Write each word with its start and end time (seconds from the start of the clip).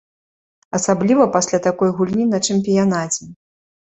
Асабліва 0.77 1.27
пасля 1.35 1.59
такой 1.67 1.93
гульні 1.99 2.25
на 2.31 2.39
чэмпіянаце. 2.47 3.23